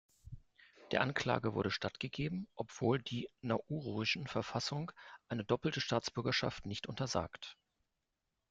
Der 0.89 1.01
Anklage 1.01 1.53
wurde 1.53 1.69
stattgegeben, 1.69 2.47
obwohl 2.55 2.99
die 2.99 3.29
nauruischen 3.41 4.25
Verfassung 4.25 4.91
eine 5.27 5.43
doppelte 5.43 5.79
Staatsbürgerschaft 5.79 6.65
nicht 6.65 6.87
untersagt. 6.87 7.55